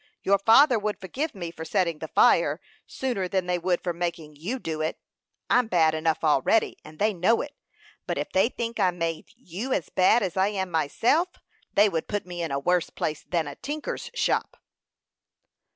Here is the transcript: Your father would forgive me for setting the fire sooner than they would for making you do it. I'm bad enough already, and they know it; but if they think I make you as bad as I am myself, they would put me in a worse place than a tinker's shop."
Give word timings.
Your 0.23 0.39
father 0.39 0.79
would 0.79 0.99
forgive 0.99 1.35
me 1.35 1.51
for 1.51 1.63
setting 1.63 1.99
the 1.99 2.07
fire 2.07 2.59
sooner 2.87 3.27
than 3.27 3.45
they 3.45 3.59
would 3.59 3.81
for 3.83 3.93
making 3.93 4.35
you 4.35 4.57
do 4.57 4.81
it. 4.81 4.97
I'm 5.47 5.67
bad 5.67 5.93
enough 5.93 6.23
already, 6.23 6.79
and 6.83 6.97
they 6.97 7.13
know 7.13 7.41
it; 7.43 7.53
but 8.07 8.17
if 8.17 8.31
they 8.31 8.49
think 8.49 8.79
I 8.79 8.89
make 8.89 9.31
you 9.35 9.73
as 9.73 9.89
bad 9.89 10.23
as 10.23 10.35
I 10.35 10.47
am 10.47 10.71
myself, 10.71 11.27
they 11.71 11.87
would 11.87 12.07
put 12.07 12.25
me 12.25 12.41
in 12.41 12.49
a 12.49 12.57
worse 12.57 12.89
place 12.89 13.23
than 13.29 13.47
a 13.47 13.53
tinker's 13.57 14.09
shop." 14.15 14.57